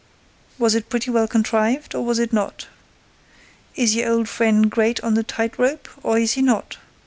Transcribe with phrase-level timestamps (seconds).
[0.57, 2.65] "Was it pretty well contrived, or was it not?
[3.75, 6.77] Is your old friend great on the tight rope, or is he not?